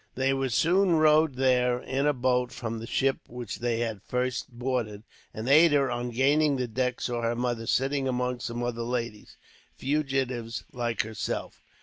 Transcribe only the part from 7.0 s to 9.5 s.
her mother sitting among some other ladies,